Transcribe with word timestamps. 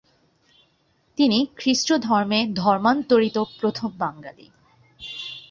তিনি 1.17 1.39
খ্রিস্ট 1.57 1.89
ধর্মে 2.01 2.39
ধর্মান্তরিত 2.55 3.37
প্রথম 3.59 3.89
বাঙালি। 3.97 4.47